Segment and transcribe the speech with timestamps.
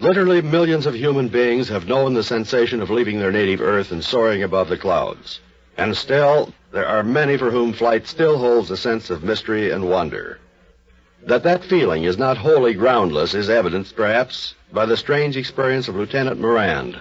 [0.00, 4.02] Literally millions of human beings have known the sensation of leaving their native Earth and
[4.02, 5.40] soaring above the clouds.
[5.76, 9.90] And still, there are many for whom flight still holds a sense of mystery and
[9.90, 10.38] wonder.
[11.26, 15.96] That that feeling is not wholly groundless is evidenced, perhaps, by the strange experience of
[15.96, 16.98] Lieutenant Morand.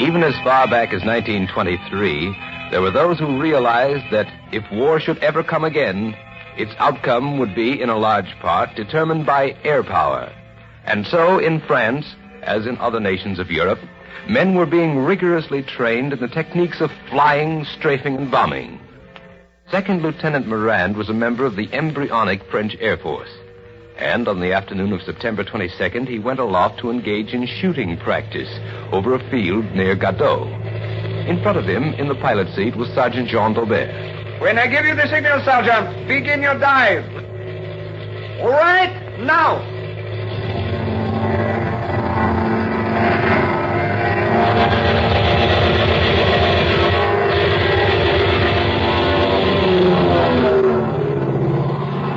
[0.00, 5.18] Even as far back as 1923, there were those who realized that if war should
[5.18, 6.16] ever come again,
[6.56, 10.32] its outcome would be, in a large part, determined by air power.
[10.84, 12.06] And so, in France,
[12.42, 13.80] as in other nations of Europe,
[14.28, 18.80] men were being rigorously trained in the techniques of flying, strafing, and bombing.
[19.70, 23.30] Second Lieutenant Morand was a member of the embryonic French Air Force.
[23.96, 28.48] And on the afternoon of September 22nd, he went aloft to engage in shooting practice
[28.92, 30.59] over a field near Gadeau.
[31.28, 34.40] In front of him, in the pilot seat, was Sergeant Jean Daubert.
[34.40, 37.04] When I give you the signal, Sergeant, begin your dive.
[38.40, 39.58] All right, now.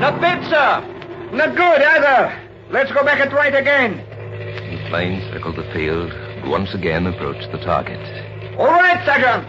[0.00, 1.36] Not bad, sir.
[1.36, 2.38] Not good either.
[2.70, 3.96] Let's go back and try it again.
[3.98, 8.00] The plane circled the field, and once again approached the target.
[8.58, 9.48] All right, Sergeant.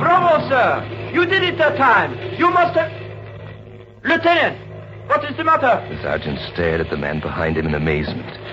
[0.00, 1.10] Bravo, sir.
[1.14, 2.12] You did it that time.
[2.38, 2.92] You must have.
[4.04, 4.58] Lieutenant,
[5.08, 5.82] what is the matter?
[5.88, 8.43] The sergeant stared at the man behind him in amazement.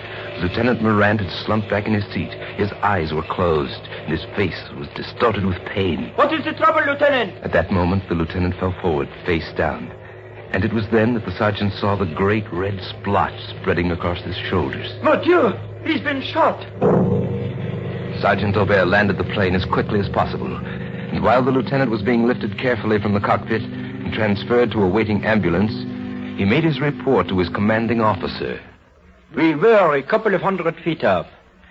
[0.42, 2.32] Lieutenant Morand had slumped back in his seat.
[2.58, 6.12] His eyes were closed, and his face was distorted with pain.
[6.16, 7.36] What is the trouble, Lieutenant?
[7.44, 9.94] At that moment, the lieutenant fell forward, face down.
[10.52, 14.36] And it was then that the sergeant saw the great red splotch spreading across his
[14.36, 14.92] shoulders.
[15.04, 15.54] Mon Dieu,
[15.86, 16.60] he's been shot.
[18.20, 20.56] Sergeant Aubert landed the plane as quickly as possible.
[20.56, 24.88] And while the lieutenant was being lifted carefully from the cockpit and transferred to a
[24.88, 25.72] waiting ambulance,
[26.36, 28.60] he made his report to his commanding officer.
[29.36, 31.28] We were a couple of hundred feet up,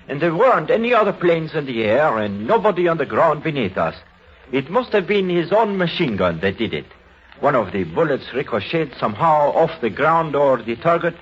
[0.09, 3.76] and there weren't any other planes in the air and nobody on the ground beneath
[3.76, 3.94] us.
[4.50, 6.87] It must have been his own machine gun that did it.
[7.41, 11.15] One of the bullets ricocheted somehow off the ground or the target.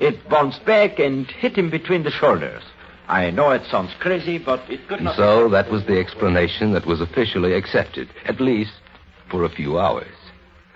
[0.00, 2.62] It bounced back and hit him between the shoulders.
[3.08, 6.86] I know it sounds crazy, but it could And so that was the explanation that
[6.86, 8.72] was officially accepted, at least
[9.28, 10.14] for a few hours.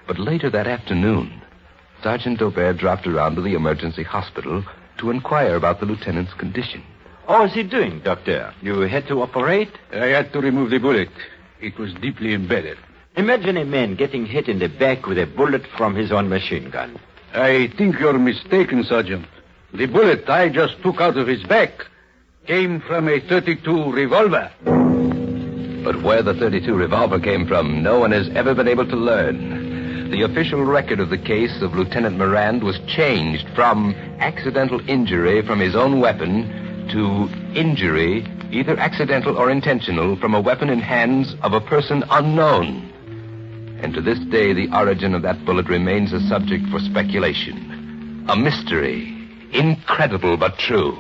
[0.07, 1.43] But later that afternoon,
[2.03, 4.65] Sergeant Aubert dropped around to the emergency hospital
[4.99, 6.83] to inquire about the lieutenant's condition.
[7.27, 8.55] How is he doing, Doctor?
[8.63, 9.71] You had to operate?
[9.93, 11.11] I had to remove the bullet.
[11.61, 12.79] It was deeply embedded.
[13.17, 16.71] Imagine a man getting hit in the back with a bullet from his own machine
[16.71, 16.99] gun.
[17.33, 19.27] I think you're mistaken, Sergeant.
[19.73, 21.87] The bullet I just took out of his back
[22.47, 24.51] came from a 32 revolver.
[25.83, 29.56] But where the 32 revolver came from, no one has ever been able to learn.
[30.11, 35.59] The official record of the case of Lieutenant Morand was changed from accidental injury from
[35.59, 37.29] his own weapon to
[37.59, 42.89] injury, either accidental or intentional, from a weapon in hands of a person unknown.
[43.83, 48.25] And to this day, the origin of that bullet remains a subject for speculation.
[48.29, 49.13] A mystery.
[49.53, 50.97] Incredible but true.